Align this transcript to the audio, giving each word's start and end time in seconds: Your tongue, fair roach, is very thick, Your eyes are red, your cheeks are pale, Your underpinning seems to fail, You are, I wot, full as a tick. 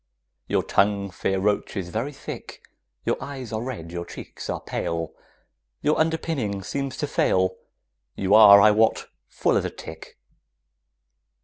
Your 0.47 0.63
tongue, 0.63 1.11
fair 1.11 1.39
roach, 1.39 1.77
is 1.77 1.89
very 1.89 2.11
thick, 2.11 2.63
Your 3.05 3.17
eyes 3.23 3.53
are 3.53 3.61
red, 3.61 3.91
your 3.91 4.03
cheeks 4.03 4.49
are 4.49 4.59
pale, 4.59 5.13
Your 5.83 5.99
underpinning 5.99 6.63
seems 6.63 6.97
to 6.97 7.05
fail, 7.07 7.55
You 8.15 8.33
are, 8.33 8.59
I 8.61 8.71
wot, 8.71 9.05
full 9.29 9.57
as 9.57 9.65
a 9.65 9.69
tick. 9.69 10.17